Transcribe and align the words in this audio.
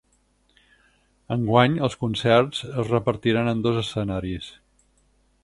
Enguany 1.35 1.75
els 1.89 1.97
concerts 2.05 2.65
es 2.71 2.91
repartiran 2.95 3.53
en 3.53 3.63
dos 3.67 3.79
escenaris. 3.85 4.51